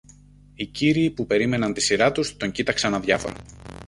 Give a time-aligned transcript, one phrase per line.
[0.53, 3.35] Οι κύριοι που περίμεναν τη σειρά τους τον κοίταξαν αδιάφορα